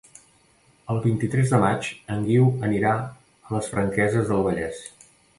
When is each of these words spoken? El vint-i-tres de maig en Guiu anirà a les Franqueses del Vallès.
El 0.93 0.99
vint-i-tres 1.01 1.51
de 1.55 1.59
maig 1.63 1.89
en 2.15 2.25
Guiu 2.29 2.47
anirà 2.69 2.93
a 3.01 3.53
les 3.57 3.69
Franqueses 3.75 4.31
del 4.31 4.41
Vallès. 4.49 4.81